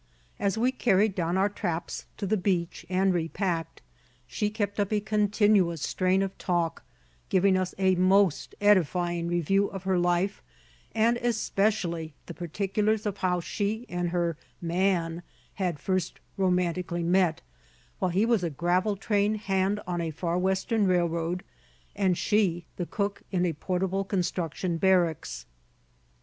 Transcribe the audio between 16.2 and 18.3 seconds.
romantically met, while he